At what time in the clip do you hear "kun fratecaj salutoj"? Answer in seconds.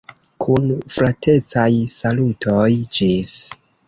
0.43-2.65